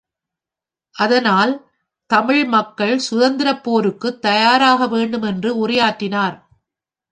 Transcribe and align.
அதனால், 0.95 1.53
தமிழ் 2.09 2.45
மக்கள் 2.45 2.95
சுதந்திரப் 2.99 3.63
போருக்குத் 3.63 4.21
தயாராக 4.21 4.87
வேண்டும் 4.87 5.21
என்று 5.21 5.51
உரையாற்றினார்! 5.57 6.37